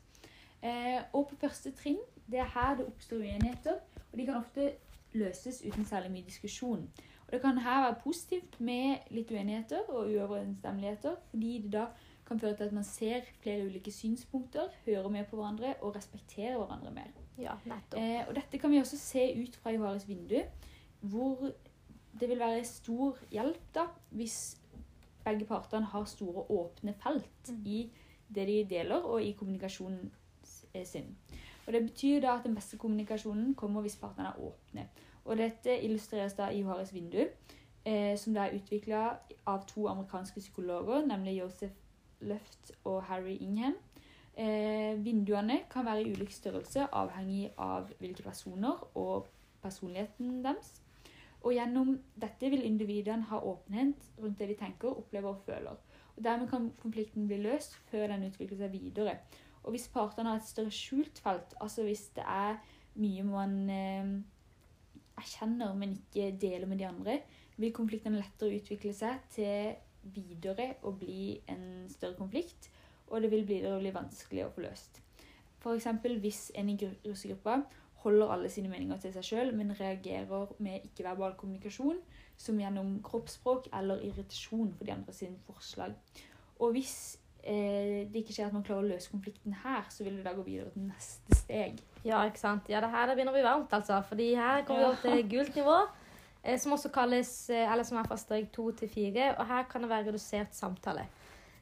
Eh, 0.66 1.02
og 1.14 1.28
på 1.30 1.38
første 1.46 1.72
trinn, 1.78 2.02
det 2.32 2.40
er 2.42 2.50
her 2.56 2.78
det 2.80 2.88
oppstår 2.90 3.22
uenigheter, 3.22 3.78
og 4.12 4.18
de 4.18 4.26
kan 4.26 4.40
ofte 4.40 4.72
løses 5.14 5.62
uten 5.66 5.86
særlig 5.86 6.12
mye 6.12 6.26
diskusjon. 6.26 6.88
Og 7.26 7.32
det 7.34 7.42
kan 7.42 7.58
her 7.58 7.82
være 7.82 8.02
positivt 8.04 8.60
med 8.60 9.12
litt 9.14 9.32
uenigheter 9.32 9.86
og 9.90 10.10
uoverensstemmeligheter, 10.10 11.16
fordi 11.30 11.52
det 11.64 11.72
da 11.74 11.86
kan 12.26 12.40
føre 12.42 12.56
til 12.58 12.64
at 12.64 12.74
man 12.74 12.84
ser 12.84 13.22
flere 13.42 13.66
ulike 13.66 13.92
synspunkter, 13.92 14.74
hører 14.86 15.10
mer 15.10 15.24
på 15.30 15.38
hverandre 15.38 15.76
og 15.82 15.96
respekterer 15.96 16.58
hverandre 16.58 16.92
mer. 16.92 17.14
Ja, 17.38 17.54
nettopp. 17.66 18.00
Eh, 18.00 18.28
og 18.28 18.36
dette 18.36 18.58
kan 18.58 18.72
vi 18.72 18.82
også 18.82 18.98
se 18.98 19.28
ut 19.44 19.56
fra 19.62 19.74
Johares 19.76 20.08
vindu, 20.08 20.40
hvor 21.02 21.52
det 22.20 22.30
vil 22.30 22.40
være 22.40 22.64
stor 22.66 23.18
hjelp 23.32 23.62
da, 23.76 23.86
hvis 24.10 24.58
begge 25.26 25.46
partene 25.46 25.86
har 25.86 26.06
store 26.06 26.46
åpne 26.50 26.94
felt 27.04 27.50
Mm. 27.50 27.66
i 27.66 27.92
det 28.36 28.48
de 28.48 28.66
deler, 28.70 28.96
og 28.96 29.24
i 29.24 29.32
kommunikasjonen 29.32 30.12
sin. 30.84 31.16
Og 31.68 31.74
Det 31.74 31.82
betyr 31.82 32.20
da 32.20 32.36
at 32.38 32.44
den 32.44 32.56
beste 32.56 32.78
kommunikasjonen 32.78 33.56
kommer 33.56 33.82
hvis 33.82 33.96
partene 33.96 34.28
er 34.28 34.40
åpne. 34.40 34.88
Og 35.26 35.38
Dette 35.38 35.84
illustreres 35.84 36.34
da 36.34 36.50
i 36.50 36.60
Johares 36.60 36.94
vindu, 36.94 37.24
eh, 37.86 38.18
som 38.18 38.38
er 38.38 38.54
utvikla 38.54 39.18
av 39.46 39.66
to 39.68 39.88
amerikanske 39.88 40.40
psykologer, 40.40 41.06
nemlig 41.06 41.40
Joseph 41.40 41.74
Luft 42.22 42.72
og 42.84 43.04
Harry 43.04 43.38
Ingham. 43.42 43.74
Eh, 44.38 45.06
vinduene 45.06 45.60
kan 45.72 45.86
være 45.86 46.04
i 46.04 46.12
ulik 46.12 46.32
størrelse, 46.32 46.88
avhengig 46.92 47.52
av 47.58 47.88
hvilke 48.00 48.24
personer 48.24 48.98
og 48.98 49.28
personligheten 49.62 50.44
deres. 50.44 50.82
Og 51.42 51.54
gjennom 51.54 52.00
dette 52.22 52.50
vil 52.50 52.66
individene 52.66 53.24
ha 53.30 53.40
åpenhet 53.40 53.96
rundt 54.22 54.40
det 54.40 54.50
de 54.50 54.58
tenker, 54.60 54.90
opplever 54.90 55.30
og 55.30 55.42
føler. 55.46 55.78
Og 56.18 56.24
Dermed 56.24 56.50
kan 56.50 56.72
konflikten 56.82 57.28
bli 57.28 57.38
løst 57.38 57.76
før 57.92 58.08
den 58.08 58.26
utvikler 58.28 58.58
seg 58.58 58.72
videre. 58.72 59.18
Og 59.66 59.74
hvis 59.74 59.88
partene 59.90 60.30
har 60.30 60.42
et 60.42 60.48
større 60.48 60.74
skjult 60.74 61.20
felt, 61.24 61.56
altså 61.62 61.84
hvis 61.84 62.08
det 62.16 62.26
er 62.30 62.60
mye 63.02 63.24
man 63.26 63.56
eh, 63.74 64.12
erkjenner, 65.18 65.74
men 65.74 65.98
ikke 65.98 66.30
deler 66.42 66.70
med 66.70 66.80
de 66.80 66.88
andre, 66.88 67.20
vil 67.58 67.74
konfliktene 67.74 68.20
lettere 68.20 68.60
utvikle 68.60 68.94
seg 68.94 69.26
til 69.34 69.74
videre 70.16 70.76
å 70.86 70.92
bli 70.94 71.40
en 71.50 71.88
større 71.90 72.18
konflikt, 72.20 72.70
og 73.08 73.24
det 73.24 73.32
vil 73.32 73.48
videre 73.48 73.80
bli 73.82 73.94
vanskelig 73.96 74.46
å 74.46 74.52
få 74.54 74.66
løst. 74.68 75.02
F.eks. 75.62 75.88
hvis 76.22 76.52
en 76.56 76.70
i 76.70 76.78
gru- 76.78 77.00
russegruppa 77.08 77.64
holder 78.06 78.32
alle 78.36 78.50
sine 78.54 78.70
meninger 78.70 79.00
til 79.02 79.14
seg 79.16 79.26
sjøl, 79.26 79.52
men 79.58 79.74
reagerer 79.80 80.52
med 80.62 80.86
ikke-verbal 80.86 81.34
kommunikasjon, 81.40 82.04
som 82.38 82.60
gjennom 82.60 83.00
kroppsspråk 83.06 83.72
eller 83.74 84.04
irritasjon 84.06 84.76
for 84.78 84.86
de 84.86 84.94
andre 84.94 85.16
sine 85.16 85.40
forslag. 85.48 85.96
Og 86.60 86.76
hvis 86.76 87.18
eh, 87.46 88.06
det 88.12 88.24
ikke 88.24 88.34
skjer 88.36 88.50
at 88.50 88.56
man 88.56 88.64
klarer 88.66 88.84
å 88.84 88.92
løse 88.94 89.12
konflikten 89.12 89.56
her, 89.64 89.86
så 89.90 90.06
vil 90.06 90.18
det 90.18 90.26
da 90.26 90.34
gå 90.36 90.46
videre 90.46 90.72
til 90.74 90.88
neste 90.88 91.38
steg. 91.38 91.80
Ja, 92.06 92.24
ikke 92.26 92.42
sant. 92.42 92.70
Ja, 92.70 92.82
det 92.84 92.90
her 92.94 93.08
det 93.08 93.18
begynner 93.18 93.34
å 93.34 93.38
bli 93.38 93.46
varmt, 93.46 93.74
altså. 93.74 94.02
Fordi 94.10 94.32
her 94.38 94.66
kommer 94.66 94.84
vi 94.84 94.90
opp 94.92 95.06
til 95.06 95.30
gult 95.30 95.60
nivå, 95.62 95.78
eh, 96.44 96.58
som 96.60 96.76
også 96.76 96.92
kalles, 96.94 97.36
eh, 97.50 97.72
eller 97.72 97.88
som 97.88 98.02
er 98.02 98.10
fra 98.10 98.18
strek 98.18 98.52
to 98.54 98.72
til 98.72 98.90
fire. 98.90 99.32
Og 99.40 99.46
her 99.50 99.70
kan 99.70 99.86
det 99.86 99.90
være 99.90 100.10
redusert 100.10 100.58
samtale. 100.58 101.08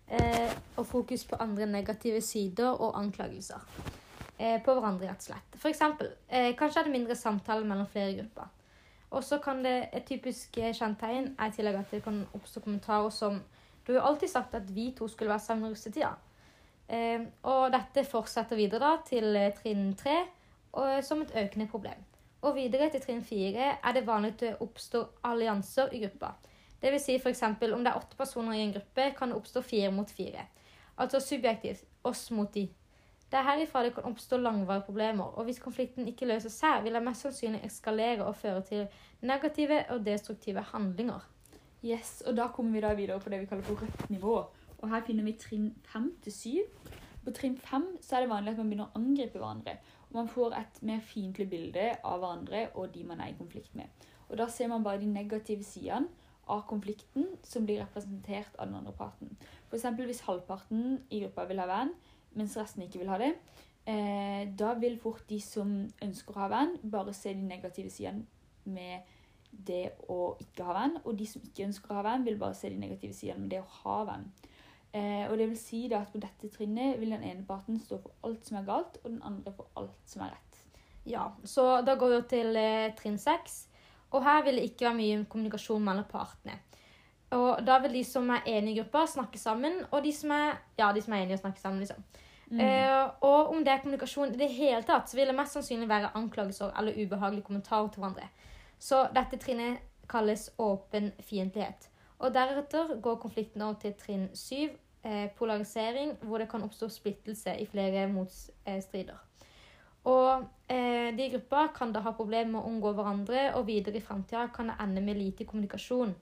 Eh, 0.08 0.52
og 0.78 0.86
fokus 0.86 1.26
på 1.26 1.40
andre 1.40 1.66
negative 1.66 2.22
sider 2.22 2.74
og 2.74 2.98
anklagelser. 3.00 3.62
Eh, 4.40 4.60
på 4.66 4.74
hverandre, 4.74 5.08
rett 5.08 5.22
og 5.22 5.30
slett. 5.30 5.56
For 5.62 5.70
eksempel, 5.70 6.10
eh, 6.30 6.56
kanskje 6.56 6.80
er 6.82 6.84
det 6.84 6.92
mindre 6.92 7.16
samtale 7.16 7.66
mellom 7.66 7.88
flere 7.88 8.18
grupper. 8.18 8.48
Og 9.12 9.24
så 9.24 9.38
kan 9.38 9.64
det, 9.64 9.90
et 9.94 10.06
typisk 10.06 10.58
kjennetegn 10.58 11.36
er 11.40 11.46
i 11.46 11.52
tillegg 11.54 11.76
at 11.76 11.92
det 11.92 12.04
kan 12.04 12.26
oppstå 12.34 12.64
kommentarer 12.64 13.12
som 13.14 13.42
Du 13.84 13.94
har 13.94 14.00
jo 14.00 14.08
alltid 14.08 14.32
sagt 14.32 14.56
at 14.56 14.70
vi 14.76 14.92
to 14.98 15.08
skulle 15.08 15.32
være 15.32 15.44
sammen 15.44 15.68
i 15.68 15.74
russetida. 15.74 16.14
Eh, 16.88 17.22
og 17.44 17.72
dette 17.74 18.06
fortsetter 18.08 18.60
videre 18.60 18.80
da 18.84 18.96
til 19.08 19.36
eh, 19.36 19.52
trinn 19.56 19.94
tre 20.00 20.24
som 21.06 21.20
et 21.22 21.36
økende 21.38 21.68
problem. 21.70 22.00
Og 22.42 22.56
videre 22.56 22.88
til 22.90 23.04
trinn 23.04 23.22
fire 23.22 23.76
er 23.78 23.94
det 23.94 24.08
vanlig 24.08 24.32
at 24.34 24.40
det 24.42 24.56
oppstår 24.66 25.28
allianser 25.30 25.94
i 25.94 26.00
gruppa. 26.02 26.32
Vil 26.82 27.00
si 27.00 27.16
f.eks. 27.16 27.44
om 27.46 27.84
det 27.86 27.92
er 27.92 28.00
åtte 28.00 28.18
personer 28.20 28.58
i 28.58 28.64
en 28.66 28.74
gruppe, 28.74 29.12
kan 29.16 29.30
det 29.30 29.38
oppstå 29.38 29.62
fire 29.64 29.92
mot 29.92 30.10
fire. 30.12 30.48
Altså 30.98 31.22
subjektivt 31.24 31.86
oss 32.04 32.32
mot 32.32 32.50
de. 32.54 32.66
Det 33.32 33.40
er 33.40 33.48
herifra 33.48 33.84
det 33.84 33.94
kan 33.96 34.10
oppstå 34.10 34.38
langvarige 34.38 34.86
problemer, 34.86 35.24
og 35.24 35.48
hvis 35.48 35.62
konflikten 35.64 36.08
ikke 36.08 36.28
løses 36.30 36.60
her, 36.62 36.82
vil 36.84 36.94
det 36.94 37.04
mest 37.04 37.24
sannsynlig 37.26 37.64
eskalere 37.66 38.26
og 38.26 38.36
føre 38.36 38.62
til 38.62 38.84
negative 39.22 39.80
og 39.90 40.04
destruktive 40.06 40.62
handlinger. 40.74 41.24
Yes, 41.84 42.22
og 42.28 42.38
da 42.38 42.48
kommer 42.56 42.78
vi 42.78 42.82
da 42.84 42.94
videre 42.96 43.20
på 43.20 43.32
det 43.32 43.42
vi 43.42 43.48
kaller 43.50 43.66
for 43.68 43.82
rødt 43.84 44.10
nivå. 44.10 44.38
Og 44.80 44.90
her 44.92 45.04
finner 45.04 45.26
vi 45.28 45.36
trinn 45.40 45.74
fem 45.84 46.14
til 46.24 46.36
syv. 46.36 46.92
På 47.24 47.32
trinn 47.36 47.58
fem 47.60 47.90
så 48.04 48.18
er 48.18 48.24
det 48.24 48.32
vanlig 48.32 48.54
at 48.54 48.60
man 48.62 48.70
begynner 48.72 48.92
å 48.92 49.00
angripe 49.00 49.40
hverandre. 49.40 49.78
Og 50.10 50.18
man 50.18 50.30
får 50.32 50.56
et 50.60 50.80
mer 50.88 51.04
fiendtlig 51.04 51.48
bilde 51.52 51.90
av 52.00 52.22
hverandre 52.22 52.66
og 52.74 52.92
de 52.94 53.04
man 53.08 53.24
er 53.24 53.32
i 53.34 53.38
konflikt 53.38 53.76
med. 53.76 53.92
Og 54.30 54.40
da 54.40 54.48
ser 54.52 54.72
man 54.72 54.84
bare 54.84 55.02
de 55.02 55.10
negative 55.12 55.66
sidene 55.68 56.08
av 56.52 56.66
konflikten 56.68 57.28
som 57.48 57.68
blir 57.68 57.82
representert 57.84 58.56
av 58.58 58.68
den 58.68 58.80
andre 58.80 58.96
parten. 58.96 59.32
F.eks. 59.70 59.88
hvis 60.00 60.24
halvparten 60.28 61.02
i 61.10 61.22
gruppa 61.24 61.48
vil 61.48 61.62
ha 61.64 61.68
venn, 61.70 61.94
mens 62.36 62.56
resten 62.60 62.84
ikke 62.84 63.04
vil 63.04 63.12
ha 63.12 63.20
det. 63.22 63.34
Eh, 63.88 64.48
da 64.60 64.74
vil 64.80 64.96
fort 65.00 65.24
de 65.30 65.40
som 65.44 65.76
ønsker 66.04 66.36
å 66.36 66.46
ha 66.46 66.50
venn, 66.52 66.78
bare 66.84 67.16
se 67.16 67.36
de 67.36 67.44
negative 67.48 67.92
sidene 67.92 68.24
med 68.64 69.04
det 69.68 69.94
å 70.12 70.34
ikke 70.42 70.66
ha 70.68 70.76
venn. 70.80 70.98
Og 71.04 71.18
de 71.20 71.28
som 71.30 71.44
ikke 71.46 71.68
ønsker 71.68 71.92
å 71.92 72.00
ha 72.00 72.08
venn, 72.10 72.26
vil 72.28 72.40
bare 72.42 72.58
se 72.58 72.72
de 72.72 72.80
negative 72.80 73.16
sidene 73.18 73.46
med 73.46 73.54
det 73.54 73.62
å 73.62 73.70
ha 73.84 74.00
venn. 74.10 74.28
Eh, 74.94 75.26
og 75.26 75.38
det 75.40 75.50
vil 75.50 75.58
si 75.58 75.86
at 75.94 76.12
på 76.14 76.22
dette 76.22 76.50
trinnet 76.54 77.00
vil 77.02 77.16
den 77.16 77.26
ene 77.26 77.46
parten 77.48 77.80
stå 77.82 77.98
for 78.04 78.14
alt 78.28 78.46
som 78.46 78.60
er 78.60 78.68
galt, 78.68 79.00
og 79.04 79.10
den 79.10 79.24
andre 79.26 79.54
for 79.56 79.72
alt 79.80 80.10
som 80.10 80.26
er 80.26 80.36
rett. 80.36 80.60
Ja, 81.10 81.32
så 81.44 81.82
da 81.84 81.96
går 82.00 82.14
vi 82.14 82.20
til 82.36 82.60
eh, 82.60 82.92
trinn 83.00 83.18
seks. 83.20 83.64
Og 84.14 84.22
her 84.24 84.44
vil 84.46 84.60
det 84.60 84.68
ikke 84.70 84.86
være 84.86 85.00
mye 85.00 85.24
kommunikasjon 85.30 85.82
mellom 85.84 86.06
partene. 86.10 86.60
Og 87.34 87.64
da 87.66 87.80
vil 87.82 87.98
de 87.98 88.04
som 88.06 88.30
er 88.30 88.46
enige 88.46 88.76
i 88.76 88.82
gruppa, 88.84 89.08
snakke 89.10 89.42
sammen, 89.42 89.80
og 89.90 90.04
de 90.06 90.12
som 90.14 90.32
er, 90.36 90.60
ja, 90.78 90.92
de 90.94 91.02
som 91.02 91.16
er 91.16 91.24
enige, 91.24 91.42
snakke 91.42 91.62
sammen. 91.62 91.82
liksom. 91.82 92.04
Mm. 92.52 92.60
Eh, 92.60 93.10
og 93.26 93.50
om 93.50 93.64
det 93.66 93.74
er 93.74 93.82
kommunikasjon 93.82 94.36
i 94.36 94.38
det 94.38 94.52
hele 94.54 94.84
tatt, 94.86 95.10
så 95.10 95.18
vil 95.18 95.32
det 95.32 95.38
mest 95.38 95.58
sannsynlig 95.58 95.90
være 95.90 96.12
anklagelser 96.20 96.76
eller 96.78 97.00
ubehagelige 97.02 97.48
kommentarer 97.48 97.90
til 97.90 98.04
hverandre. 98.04 98.30
Så 98.84 99.06
dette 99.16 99.40
trinnet 99.40 99.84
kalles 100.12 100.50
åpen 100.60 101.14
fiendtlighet. 101.24 101.88
Og 102.20 102.34
deretter 102.36 102.98
går 103.04 103.22
konflikten 103.22 103.64
over 103.64 103.80
til 103.80 103.94
trinn 104.00 104.26
syv, 104.36 104.74
eh, 105.04 105.30
polarisering, 105.38 106.18
hvor 106.22 106.38
det 106.38 106.50
kan 106.52 106.64
oppstå 106.64 106.90
splittelse 106.92 107.56
i 107.60 107.66
flere 107.66 108.08
motstrider. 108.12 109.20
Og 110.04 110.44
eh, 110.68 111.16
de 111.16 111.26
i 111.26 111.32
gruppa 111.32 111.68
kan 111.76 111.94
da 111.94 112.02
ha 112.04 112.12
problemer 112.12 112.52
med 112.52 112.60
å 112.62 112.68
omgå 112.68 112.92
hverandre, 112.98 113.54
og 113.56 113.68
videre 113.68 113.98
i 113.98 114.04
framtida 114.04 114.50
kan 114.56 114.68
det 114.68 114.80
ende 114.84 115.02
med 115.02 115.20
lite 115.20 115.48
kommunikasjon 115.48 116.16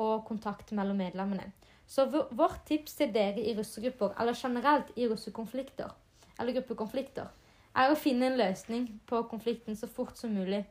og 0.00 0.24
kontakt 0.24 0.72
mellom 0.72 0.96
medlemmene. 0.96 1.50
Så 1.86 2.06
vårt 2.08 2.64
tips 2.66 2.96
til 2.96 3.12
dere 3.12 3.42
i 3.42 3.52
russegrupper, 3.58 4.14
eller 4.20 4.32
generelt 4.32 4.92
i 4.96 5.08
russekonflikter, 5.10 5.92
eller 6.38 6.56
gruppekonflikter, 6.56 7.28
er 7.76 7.90
å 7.90 7.98
finne 7.98 8.30
en 8.30 8.38
løsning 8.38 8.86
på 9.06 9.20
konflikten 9.30 9.76
så 9.76 9.88
fort 9.90 10.16
som 10.16 10.32
mulig. 10.34 10.64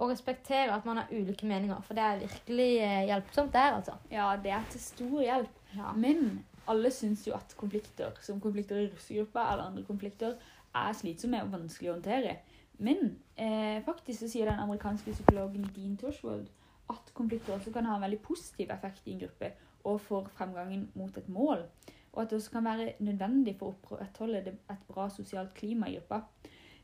Og 0.00 0.08
respektere 0.08 0.72
at 0.72 0.86
man 0.88 0.96
har 0.96 1.10
ulike 1.12 1.46
meninger, 1.46 1.80
for 1.84 1.96
det 1.96 2.04
er 2.04 2.22
virkelig 2.22 2.68
eh, 2.80 3.02
hjelpsomt 3.10 3.52
der, 3.52 3.74
altså. 3.76 3.98
Ja, 4.10 4.30
det 4.42 4.54
er 4.56 4.62
til 4.72 4.80
stor 4.80 5.18
hjelp. 5.20 5.58
Ja. 5.76 5.92
Men 5.92 6.40
alle 6.70 6.90
syns 6.94 7.26
jo 7.28 7.34
at 7.36 7.52
konflikter, 7.56 8.16
som 8.24 8.40
konflikter 8.40 8.80
i 8.80 8.88
russegruppa 8.88 9.44
eller 9.52 9.68
andre 9.68 9.84
konflikter, 9.84 10.38
er 10.74 10.96
slitsomme 10.96 11.42
og 11.44 11.52
vanskelig 11.52 11.90
å 11.90 11.96
håndtere. 11.98 12.38
Men 12.80 13.18
eh, 13.36 13.82
faktisk 13.84 14.22
så 14.22 14.30
sier 14.32 14.48
den 14.48 14.62
amerikanske 14.62 15.12
psykologen 15.12 15.68
Dean 15.76 15.98
Toshwold 16.00 16.46
at 16.90 17.12
konflikter 17.14 17.54
også 17.54 17.72
kan 17.74 17.86
ha 17.86 17.98
en 17.98 18.04
veldig 18.06 18.20
positiv 18.24 18.70
effekt 18.72 19.06
i 19.06 19.14
en 19.14 19.24
gruppe 19.24 19.52
og 19.84 20.00
for 20.04 20.30
fremgangen 20.36 20.88
mot 20.94 21.16
et 21.16 21.28
mål. 21.28 21.66
Og 22.12 22.22
at 22.22 22.30
det 22.30 22.40
også 22.40 22.50
kan 22.56 22.64
være 22.64 22.92
nødvendig 22.98 23.54
for 23.58 23.70
å 23.70 23.76
opprettholde 23.76 24.42
et 24.48 24.88
bra 24.88 25.06
sosialt 25.12 25.52
klima 25.54 25.88
i 25.88 25.98
gruppa. 25.98 26.24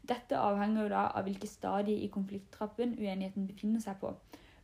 Dette 0.08 0.38
avhenger 0.38 0.82
jo 0.82 0.90
da 0.92 1.06
av 1.18 1.26
hvilke 1.26 1.48
stadier 1.50 2.02
i 2.02 2.10
konflikttrappen 2.12 2.94
uenigheten 2.98 3.46
befinner 3.48 3.82
seg 3.82 3.98
på. 4.00 4.12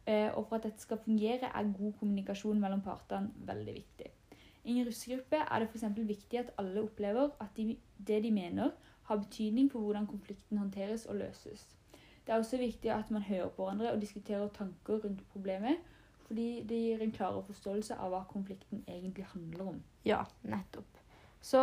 Eh, 0.07 0.31
og 0.35 0.47
for 0.49 0.59
at 0.59 0.67
dette 0.67 0.83
skal 0.83 1.01
fungere, 1.03 1.51
er 1.51 1.75
god 1.79 1.93
kommunikasjon 1.99 2.61
mellom 2.61 2.83
partene 2.83 3.47
veldig 3.47 3.75
viktig. 3.75 4.11
I 4.65 4.79
en 4.79 4.87
russegruppe 4.87 5.39
er 5.43 5.59
det 5.59 5.69
f.eks. 5.69 5.85
viktig 5.97 6.39
at 6.39 6.53
alle 6.59 6.83
opplever 6.83 7.31
at 7.43 7.57
de, 7.57 7.77
det 7.99 8.23
de 8.23 8.31
mener, 8.31 8.71
har 9.11 9.17
betydning 9.17 9.71
for 9.71 9.81
hvordan 9.81 10.07
konflikten 10.07 10.59
håndteres 10.59 11.07
og 11.07 11.17
løses. 11.17 11.67
Det 12.27 12.33
er 12.33 12.39
også 12.39 12.57
viktig 12.57 12.91
at 12.91 13.11
man 13.11 13.23
hører 13.23 13.49
på 13.49 13.65
hverandre 13.65 13.93
og 13.93 14.01
diskuterer 14.01 14.49
tanker 14.49 15.03
rundt 15.05 15.29
problemet, 15.33 15.77
fordi 16.27 16.63
det 16.69 16.79
gir 16.79 17.03
en 17.03 17.13
klarere 17.13 17.43
forståelse 17.45 17.99
av 17.99 18.15
hva 18.15 18.23
konflikten 18.31 18.85
egentlig 18.89 19.27
handler 19.35 19.75
om. 19.75 19.83
Ja, 20.07 20.23
nettopp. 20.43 21.02
Så 21.43 21.63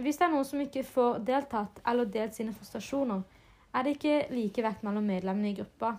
hvis 0.00 0.18
det 0.18 0.26
er 0.26 0.34
noen 0.34 0.46
som 0.46 0.62
ikke 0.62 0.84
får 0.86 1.20
deltatt 1.26 1.80
eller 1.88 2.10
delt 2.10 2.36
sine 2.36 2.54
frustrasjoner, 2.56 3.22
er 3.70 3.86
det 3.86 3.96
ikke 3.96 4.34
likevekt 4.34 4.84
mellom 4.86 5.06
medlemmene 5.06 5.52
i 5.52 5.58
gruppa 5.58 5.94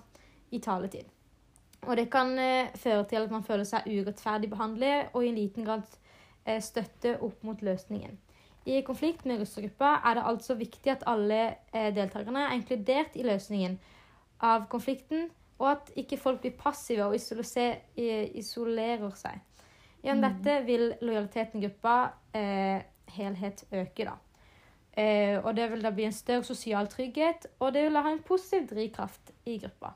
i 0.51 0.59
taletid. 0.59 1.07
Og 1.87 1.95
det 1.97 2.09
kan 2.13 2.33
eh, 2.39 2.73
føre 2.77 3.05
til 3.09 3.23
at 3.23 3.31
man 3.33 3.45
føler 3.45 3.65
seg 3.65 3.87
urettferdig 3.89 4.51
behandlet 4.51 5.15
og 5.15 5.23
i 5.23 5.31
en 5.31 5.39
liten 5.39 5.65
grad 5.65 5.87
eh, 6.45 6.59
støtte 6.61 7.15
opp 7.23 7.41
mot 7.47 7.63
løsningen. 7.63 8.19
I 8.69 8.83
konflikt 8.85 9.23
med 9.25 9.41
russergruppa 9.41 9.95
er 10.05 10.19
det 10.19 10.27
altså 10.29 10.53
viktig 10.59 10.91
at 10.93 11.05
alle 11.09 11.39
eh, 11.73 11.89
deltakerne 11.95 12.49
er 12.49 12.59
inkludert 12.59 13.15
i 13.17 13.25
løsningen 13.25 13.79
av 14.45 14.67
konflikten, 14.69 15.29
og 15.61 15.71
at 15.71 15.91
ikke 15.97 16.17
folk 16.17 16.41
blir 16.41 16.57
passive 16.57 17.05
og 17.05 17.15
isolerer 17.17 19.11
seg. 19.17 19.41
Gjennom 20.01 20.21
mm. 20.21 20.27
dette 20.27 20.55
vil 20.65 20.87
lojaliteten 21.01 21.61
i 21.61 21.67
gruppa 21.67 21.95
eh, 22.37 22.81
helhet 23.15 23.63
øke. 23.71 24.05
da. 24.05 24.17
Eh, 24.97 25.45
og 25.45 25.55
det 25.55 25.69
vil 25.71 25.83
da 25.83 25.91
bli 25.95 26.03
en 26.03 26.15
større 26.15 26.43
sosial 26.43 26.87
trygghet, 26.87 27.47
og 27.59 27.73
det 27.73 27.83
vil 27.83 27.97
ha 27.97 28.11
en 28.11 28.23
positiv 28.27 28.67
drivkraft 28.67 29.31
i 29.45 29.57
gruppa. 29.57 29.93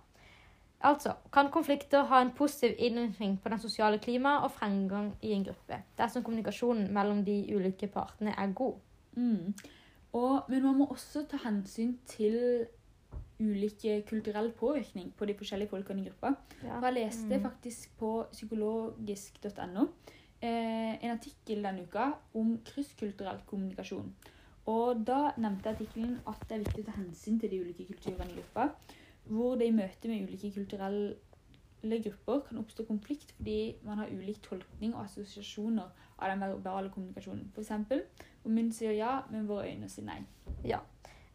Altså 0.85 1.13
kan 1.33 1.49
konflikter 1.51 2.03
ha 2.03 2.21
en 2.21 2.31
positiv 2.31 2.75
innvirkning 2.77 3.39
på 3.41 3.49
den 3.49 3.59
sosiale 3.59 3.97
klimaet 3.99 4.43
og 4.43 4.51
fremgang 4.51 5.15
i 5.21 5.31
en 5.31 5.43
gruppe, 5.43 5.81
dersom 5.97 6.23
kommunikasjonen 6.23 6.93
mellom 6.93 7.25
de 7.25 7.55
ulike 7.55 7.87
partene 7.87 8.35
er 8.37 8.53
god. 8.53 8.73
Mm. 9.13 9.53
Og, 10.13 10.43
men 10.49 10.63
man 10.63 10.77
må 10.77 10.85
også 10.85 11.25
ta 11.27 11.37
hensyn 11.43 11.97
til 12.07 12.65
ulike 13.39 14.03
kulturell 14.07 14.51
påvirkning 14.51 15.13
på 15.17 15.25
de 15.25 15.35
forskjellige 15.35 15.69
folkene 15.69 16.01
i 16.01 16.05
gruppa. 16.05 16.35
Ja. 16.63 16.79
Jeg 16.85 16.93
leste 16.93 17.37
mm. 17.37 17.41
faktisk 17.43 17.97
på 17.97 18.11
psykologisk.no 18.31 19.87
en 20.41 21.11
artikkel 21.11 21.63
denne 21.63 21.85
uka 21.87 22.09
om 22.37 22.57
krysskulturell 22.67 23.39
kommunikasjon. 23.49 24.09
Og 24.71 25.01
da 25.07 25.31
nevnte 25.37 25.71
artikkelen 25.71 26.17
at 26.27 26.41
det 26.49 26.57
er 26.57 26.63
viktig 26.65 26.83
å 26.83 26.87
ta 26.89 26.95
hensyn 26.97 27.39
til 27.41 27.51
de 27.53 27.61
ulike 27.61 27.85
kulturene 27.89 28.33
i 28.33 28.39
gruppa 28.39 28.69
hvor 29.25 29.55
det 29.57 29.69
i 29.69 29.73
møte 29.73 30.09
med 30.09 30.27
ulike 30.27 30.51
kulturelle 30.53 31.99
grupper 32.03 32.41
kan 32.47 32.57
oppstå 32.61 32.85
konflikt 32.85 33.33
fordi 33.37 33.75
man 33.85 33.97
har 34.01 34.13
ulik 34.13 34.41
tolkning 34.43 34.95
og 34.95 35.03
assosiasjoner 35.05 35.89
av 36.17 36.29
den 36.29 36.41
verbale 36.41 36.89
kommunikasjonen. 36.89 37.51
F.eks. 37.53 37.71
hvor 38.41 38.51
munn 38.53 38.71
sier 38.73 38.93
ja, 38.95 39.19
men 39.31 39.47
våre 39.49 39.69
øyne 39.71 39.89
sier 39.89 40.05
nei. 40.05 40.21
Ja. 40.65 40.79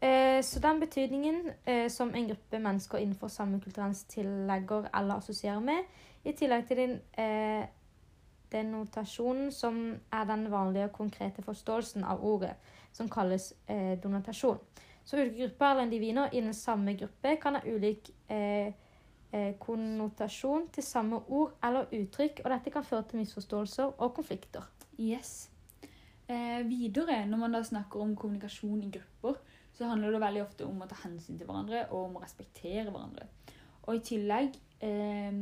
Eh, 0.01 0.41
så 0.43 0.63
den 0.65 0.81
betydningen 0.81 1.43
eh, 1.67 1.91
som 1.91 2.15
en 2.15 2.31
gruppe 2.31 2.59
mennesker 2.59 2.99
innenfor 2.99 3.29
samme 3.29 3.61
kulturens 3.61 4.05
tillegger 4.09 4.89
eller 4.95 5.21
assosierer 5.21 5.61
med, 5.61 5.91
i 6.25 6.33
tillegg 6.33 6.67
til 6.69 6.77
den, 6.77 6.97
eh, 7.19 7.67
den 8.53 8.73
notasjonen 8.75 9.51
som 9.55 9.81
er 10.13 10.29
den 10.29 10.47
vanlige 10.51 10.89
og 10.89 10.97
konkrete 10.99 11.43
forståelsen 11.43 12.05
av 12.05 12.25
ordet, 12.27 12.55
som 12.93 13.09
kalles 13.09 13.53
eh, 13.67 13.97
donatasjon. 14.03 14.59
Så 15.05 15.19
ulike 15.19 15.47
grupper 15.47 15.71
eller 15.71 15.89
individer 15.89 16.35
i 16.35 16.41
den 16.41 16.55
samme 16.55 16.95
gruppe 16.99 17.37
kan 17.43 17.57
ha 17.59 17.63
ulik 17.67 18.11
eh, 18.31 18.73
eh, 19.33 19.55
konnotasjon 19.59 20.69
til 20.75 20.87
samme 20.87 21.23
ord 21.29 21.57
eller 21.65 21.89
uttrykk, 22.01 22.43
og 22.45 22.53
dette 22.55 22.75
kan 22.75 22.87
føre 22.87 23.07
til 23.09 23.23
misforståelser 23.23 23.97
og 23.97 24.15
konflikter. 24.15 24.67
Yes. 25.01 25.49
Eh, 26.31 26.61
videre, 26.69 27.25
når 27.27 27.39
man 27.39 27.57
da 27.57 27.63
snakker 27.67 28.03
om 28.03 28.15
kommunikasjon 28.17 28.85
i 28.87 28.93
grupper, 28.95 29.41
så 29.75 29.89
handler 29.89 30.13
det 30.13 30.21
veldig 30.23 30.43
ofte 30.45 30.67
om 30.67 30.83
å 30.83 30.87
ta 30.87 30.99
hensyn 31.03 31.39
til 31.39 31.49
hverandre 31.49 31.87
og 31.89 32.05
om 32.05 32.19
å 32.19 32.23
respektere 32.23 32.91
hverandre. 32.91 33.27
Og 33.89 33.97
i 33.97 34.03
tillegg 34.05 34.59
eh, 34.85 35.39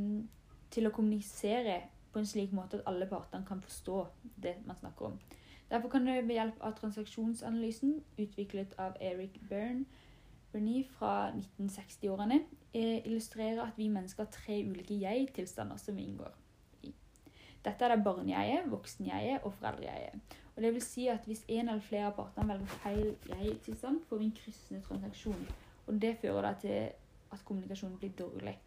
til 0.71 0.89
å 0.89 0.93
kommunisere 0.95 1.81
på 2.13 2.19
en 2.19 2.27
slik 2.27 2.53
måte 2.53 2.79
at 2.79 2.87
alle 2.87 3.07
partene 3.07 3.47
kan 3.49 3.61
forstå 3.61 4.07
det 4.43 4.55
man 4.67 4.77
snakker 4.77 5.07
om. 5.07 5.19
Derfor 5.71 5.89
kan 5.89 6.07
det 6.07 6.29
ved 6.29 6.35
hjelp 6.35 6.61
av 6.61 6.77
transaksjonsanalysen, 6.79 8.03
utviklet 8.19 8.75
av 8.79 8.97
Eric 9.01 9.41
Byrne, 9.49 9.85
Bernie 10.53 10.85
fra 10.85 11.31
1960-årene, 11.31 12.41
eh, 12.75 13.07
illustrere 13.07 13.63
at 13.63 13.77
vi 13.77 13.89
mennesker 13.89 14.25
har 14.25 14.33
tre 14.33 14.63
ulike 14.65 14.95
jeg-tilstander 14.95 15.77
som 15.77 15.97
vi 15.97 16.07
inngår 16.09 16.33
i. 16.83 16.95
Dette 17.65 17.85
er 17.85 17.97
det 17.97 18.05
barnejeget, 18.05 18.71
voksenjeget 18.71 19.43
og 19.43 19.53
foreldrejeget. 19.55 20.21
Og 20.57 20.63
det 20.63 20.73
vil 20.75 20.83
si 20.83 21.07
at 21.07 21.25
hvis 21.25 21.45
en 21.49 21.69
eller 21.69 21.81
flere 21.81 22.07
av 22.07 22.17
partene 22.17 22.49
velger 22.49 22.67
feil 22.83 23.13
jeg-tilstand, 23.29 24.01
får 24.09 24.19
vi 24.19 24.25
en 24.25 24.39
kryssende 24.41 24.83
transaksjon. 24.89 25.45
Og 25.87 26.03
det 26.03 26.17
fører 26.23 26.43
da 26.43 26.55
til 26.61 26.89
at 27.33 27.45
kommunikasjonen 27.45 27.99
blir 27.99 28.17
dårlig. 28.19 28.59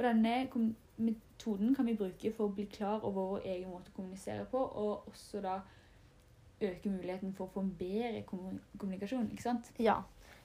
Og 0.00 0.06
denne 0.06 0.48
metoden 0.96 1.74
kan 1.74 1.84
vi 1.86 1.92
bruke 1.96 2.30
for 2.32 2.48
å 2.48 2.52
bli 2.56 2.64
klar 2.72 3.02
over 3.04 3.34
vår 3.34 3.42
egen 3.44 3.68
måte 3.68 3.92
å 3.92 3.96
kommunisere 3.98 4.46
på, 4.48 4.56
og 4.56 5.10
også 5.10 5.42
da 5.44 5.58
øke 6.60 6.88
muligheten 6.88 7.34
for 7.36 7.44
å 7.44 7.52
få 7.52 7.64
en 7.66 7.74
bedre 7.76 8.22
kommunikasjon. 8.24 9.28
ikke 9.30 9.44
sant? 9.44 9.68
Ja. 9.78 9.98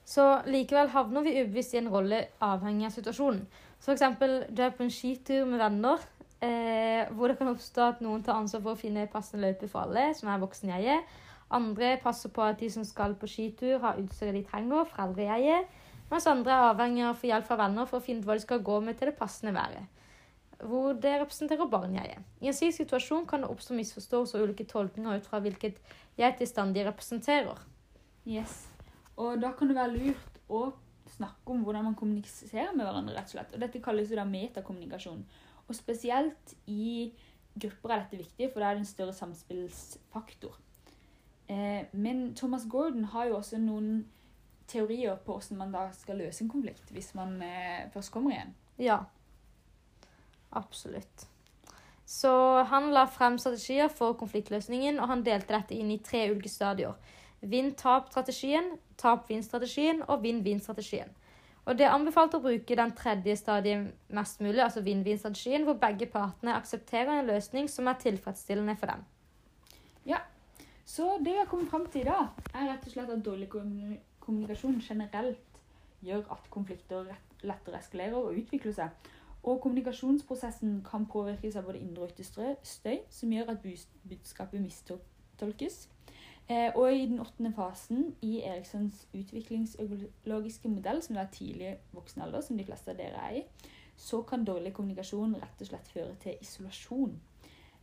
Så 0.06 0.26
likevel 0.52 0.92
havner 0.92 1.24
vi 1.24 1.38
ubevisst 1.40 1.74
i 1.74 1.80
en 1.80 1.88
rolle 1.94 2.20
avhengig 2.44 2.90
av 2.90 2.98
situasjonen. 2.98 3.46
Så 3.80 3.86
for 3.86 3.96
eksempel, 3.96 4.36
du 4.52 4.62
er 4.62 4.76
på 4.76 4.84
en 4.84 4.92
skitur 4.92 5.48
med 5.48 5.64
venner, 5.64 6.04
eh, 6.42 7.08
hvor 7.16 7.32
det 7.32 7.38
kan 7.38 7.54
oppstå 7.54 7.88
at 7.88 8.04
noen 8.04 8.24
tar 8.24 8.36
ansvar 8.36 8.62
for 8.62 8.76
å 8.76 8.82
finne 8.84 9.08
passende 9.08 9.48
løype 9.48 9.72
for 9.72 9.88
alle, 9.88 10.10
som 10.20 10.30
er 10.30 10.44
voksen 10.44 10.76
jeg 10.76 10.98
er. 10.98 11.02
Andre 11.50 11.96
passer 12.04 12.30
på 12.30 12.44
at 12.44 12.60
de 12.60 12.70
som 12.70 12.84
skal 12.84 13.16
på 13.16 13.28
skitur, 13.28 13.80
har 13.80 14.04
utstyret 14.04 14.36
de 14.36 14.44
trenger, 14.44 14.84
foreldrejeget. 14.84 15.72
Mens 16.12 16.28
andre 16.30 16.54
er 16.54 16.70
avhengig 16.70 17.04
av 17.04 17.16
å 17.16 17.20
få 17.20 17.30
hjelp 17.32 17.48
fra 17.48 17.58
venner 17.64 17.90
for 17.90 18.00
å 18.00 18.06
finne 18.06 18.22
ut 18.22 18.30
hva 18.30 18.38
de 18.38 18.46
skal 18.46 18.64
gå 18.66 18.80
med 18.86 18.98
til 19.00 19.10
det 19.10 19.18
passende 19.18 19.56
været. 19.56 19.90
Hvor 20.62 20.94
det 21.02 21.16
representerer 21.20 21.70
barnejeget. 21.70 22.24
I 22.42 22.50
en 22.52 22.56
slik 22.56 22.76
situasjon 22.78 23.26
kan 23.28 23.44
det 23.44 23.50
oppstå 23.52 23.76
misforståelser 23.76 24.40
og 24.40 24.50
ulike 24.50 24.68
tolkninger 24.70 25.20
ut 25.20 25.28
fra 25.28 25.42
hvilket 25.44 25.82
jeg-tilstand 26.20 26.78
de 26.78 26.86
representerer. 26.88 27.60
Yes. 28.26 28.64
Og 29.18 29.42
da 29.42 29.52
kan 29.58 29.70
det 29.70 29.78
være 29.78 29.98
lurt 29.98 30.40
å 30.52 30.68
snakke 31.16 31.52
om 31.52 31.64
hvordan 31.66 31.90
man 31.90 31.98
kommuniserer 31.98 32.74
med 32.76 32.86
hverandre, 32.86 33.16
rett 33.16 33.30
og 33.32 33.38
slett. 33.38 33.54
Og 33.56 33.64
dette 33.64 33.82
kalles 33.84 34.12
jo 34.12 34.20
da 34.20 34.26
metakommunikasjon. 34.30 35.24
Og 35.66 35.78
spesielt 35.78 36.56
i 36.70 37.12
grupper 37.56 37.94
er 37.94 38.04
dette 38.04 38.20
viktig, 38.20 38.52
for 38.52 38.62
da 38.62 38.70
er 38.70 38.78
det 38.78 38.86
en 38.86 38.90
større 38.90 39.16
samspillsfaktor. 39.16 40.58
Eh, 41.48 41.86
men 41.94 42.28
Thomas 42.36 42.66
Gordon 42.70 43.10
har 43.14 43.30
jo 43.30 43.40
også 43.40 43.60
noen 43.62 44.06
teorier 44.68 45.18
på 45.26 45.38
hvordan 45.38 45.60
man 45.60 45.74
da 45.76 45.86
skal 45.94 46.20
løse 46.24 46.44
en 46.44 46.52
konflikt, 46.52 46.90
hvis 46.92 47.14
man 47.18 47.38
eh, 47.44 47.86
først 47.94 48.12
kommer 48.14 48.36
igjen. 48.36 48.54
Ja. 48.82 49.00
Absolutt. 50.56 51.28
Så 52.06 52.32
han 52.70 52.92
la 52.94 53.08
frem 53.10 53.38
strategier 53.42 53.90
for 53.90 54.14
konfliktløsningen, 54.20 55.00
og 55.00 55.10
han 55.10 55.24
delte 55.26 55.56
dette 55.56 55.78
inn 55.78 55.90
i 55.92 56.02
tre 56.06 56.28
ulike 56.30 56.52
stadier. 56.54 56.94
Vinn-tap-strategien, 57.46 58.76
tap-vinn-strategien 59.02 60.04
og 60.06 60.22
vinn-vinn-strategien. 60.24 61.10
Og 61.66 61.78
det 61.78 61.88
er 61.88 61.96
anbefalt 61.96 62.38
å 62.38 62.44
bruke 62.44 62.78
den 62.78 62.94
tredje 62.94 63.34
stadiet 63.40 63.90
mest 64.14 64.42
mulig, 64.42 64.62
altså 64.62 64.86
vinn-vinn-strategien, 64.86 65.66
hvor 65.66 65.80
begge 65.82 66.06
partene 66.14 66.54
aksepterer 66.54 67.20
en 67.20 67.30
løsning 67.32 67.70
som 67.74 67.90
er 67.90 67.98
tilfredsstillende 68.04 68.78
for 68.78 68.94
dem. 68.94 69.02
Ja, 70.06 70.22
så 70.86 71.18
det 71.18 71.32
vi 71.34 71.40
har 71.42 71.50
kommet 71.50 71.72
fram 71.74 71.88
til 71.90 72.06
i 72.06 72.10
dag, 72.10 72.30
er 72.54 72.70
rett 72.70 72.86
og 72.86 72.94
slett 72.94 73.10
at 73.10 73.26
dårlig 73.26 73.50
kommu- 73.50 73.98
kommunikasjon 74.26 74.82
generelt 74.82 75.60
gjør 76.06 76.26
at 76.34 76.50
konflikter 76.54 77.14
lettere 77.46 77.80
eskalerer 77.80 78.18
og 78.18 78.38
utvikler 78.38 78.76
seg. 78.76 79.12
Og 79.46 79.60
kommunikasjonsprosessen 79.62 80.80
kan 80.86 81.06
påvirkes 81.06 81.56
av 81.56 81.68
både 81.68 81.82
indre 81.86 82.08
og 82.08 82.14
ytre 82.14 82.56
støy, 82.66 82.98
som 83.14 83.34
gjør 83.34 83.52
at 83.54 83.68
budskapet 84.10 84.62
mistolkes. 84.62 85.86
Eh, 86.50 86.72
og 86.76 86.94
i 86.94 87.06
den 87.10 87.20
åttende 87.22 87.52
fasen 87.54 88.16
i 88.22 88.40
Erikssons 88.46 89.08
utviklingsøkologiske 89.14 90.70
modell, 90.70 91.02
som 91.02 91.18
er 91.18 91.30
tidlig 91.34 91.76
voksen 91.94 92.22
alder, 92.22 92.42
som 92.42 92.58
de 92.58 92.66
fleste 92.66 92.94
av 92.94 93.00
dere 93.00 93.22
er 93.30 93.40
i, 93.40 93.72
så 93.98 94.22
kan 94.28 94.46
dårlig 94.46 94.74
kommunikasjon 94.74 95.38
rett 95.42 95.62
og 95.62 95.70
slett 95.72 95.94
føre 95.94 96.18
til 96.22 96.38
isolasjon. 96.42 97.16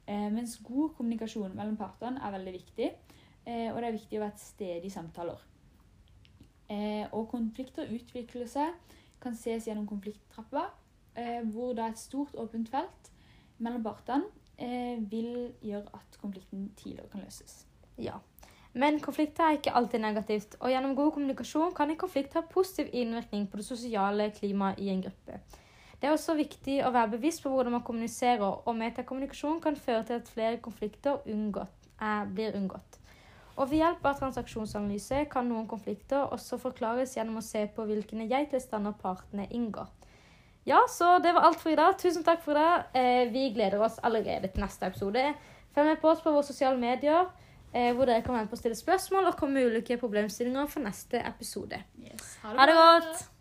Eh, 0.06 0.28
mens 0.34 0.58
god 0.62 0.94
kommunikasjon 0.98 1.56
mellom 1.58 1.78
partene 1.78 2.22
er 2.22 2.36
veldig 2.36 2.54
viktig, 2.58 2.92
eh, 3.46 3.68
og 3.72 3.80
det 3.80 3.88
er 3.88 3.98
viktig 3.98 4.18
å 4.18 4.24
være 4.26 4.34
et 4.36 4.46
sted 4.46 4.86
i 4.86 4.94
samtaler. 4.94 5.51
Eh, 6.72 7.06
og 7.12 7.28
konflikter 7.28 7.90
utvikler 7.92 8.48
seg, 8.48 8.72
kan 9.22 9.34
ses 9.36 9.66
gjennom 9.68 9.86
konflikttrappa, 9.86 10.68
eh, 11.16 11.42
hvor 11.52 11.74
da 11.76 11.90
et 11.90 12.00
stort 12.00 12.34
åpent 12.38 12.70
felt 12.72 13.10
mellom 13.62 13.82
partene 13.84 14.30
eh, 14.56 14.98
vil 15.10 15.52
gjøre 15.62 15.92
at 15.98 16.20
konflikten 16.22 16.70
tidligere 16.78 17.10
kan 17.12 17.24
løses. 17.26 17.66
Ja. 17.98 18.20
Men 18.72 19.00
konflikter 19.04 19.44
er 19.44 19.58
ikke 19.58 19.74
alltid 19.76 20.00
negativt, 20.00 20.56
og 20.60 20.70
gjennom 20.72 20.96
god 20.96 21.12
kommunikasjon 21.12 21.74
kan 21.76 21.90
en 21.92 22.00
konflikt 22.00 22.38
ha 22.38 22.40
positiv 22.40 22.88
innvirkning 22.92 23.50
på 23.50 23.60
det 23.60 23.66
sosiale 23.66 24.30
klimaet 24.32 24.80
i 24.80 24.88
en 24.88 25.02
gruppe. 25.04 25.42
Det 26.00 26.08
er 26.08 26.16
også 26.16 26.34
viktig 26.34 26.80
å 26.82 26.90
være 26.94 27.12
bevisst 27.18 27.44
på 27.44 27.52
hvordan 27.52 27.76
man 27.76 27.84
kommuniserer, 27.86 28.64
og 28.64 28.78
metakommunikasjon 28.78 29.60
kan 29.62 29.76
føre 29.76 30.06
til 30.08 30.22
at 30.22 30.32
flere 30.34 30.62
konflikter 30.64 31.20
unngått, 31.28 31.90
er, 32.00 32.24
blir 32.32 32.56
unngått. 32.56 33.01
Og 33.56 33.68
ved 33.68 33.82
hjelp 33.82 34.06
av 34.08 34.20
transaksjonsanalyse 34.20 35.26
kan 35.32 35.48
noen 35.48 35.66
konflikter 35.68 36.30
også 36.32 36.58
forklares 36.62 37.16
gjennom 37.16 37.40
å 37.40 37.44
se 37.44 37.66
på 37.74 37.84
hvilke 37.88 38.16
jeg-tilstander 38.24 38.96
partene 39.02 39.48
inngår. 39.50 39.90
Ja, 40.64 40.84
så 40.88 41.18
det 41.18 41.34
var 41.34 41.48
alt 41.48 41.60
for 41.60 41.74
i 41.74 41.78
dag. 41.78 41.96
Tusen 41.98 42.24
takk 42.24 42.42
for 42.44 42.54
i 42.54 42.62
dag. 42.62 42.84
Eh, 42.94 43.24
vi 43.34 43.48
gleder 43.54 43.82
oss 43.82 43.98
allerede 44.02 44.48
til 44.48 44.62
neste 44.62 44.86
episode. 44.86 45.24
Følg 45.74 45.90
med 45.90 46.00
på 46.00 46.12
oss 46.12 46.22
på 46.22 46.30
våre 46.30 46.46
sosiale 46.46 46.78
medier, 46.78 47.26
eh, 47.74 47.90
hvor 47.96 48.06
dere 48.06 48.22
kan 48.22 48.36
være 48.36 48.46
med 48.46 48.52
på 48.52 48.60
å 48.60 48.62
stille 48.62 48.78
spørsmål 48.78 49.32
og 49.32 49.36
komme 49.40 49.58
med 49.58 49.72
ulike 49.72 49.98
problemstillinger 49.98 50.70
for 50.70 50.86
neste 50.86 51.20
episode. 51.26 51.82
Yes. 51.98 52.36
Ha 52.44 52.66
det 52.66 52.78
godt! 52.78 53.31